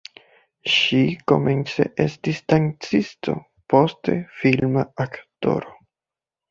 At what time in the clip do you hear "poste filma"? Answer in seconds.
3.75-4.89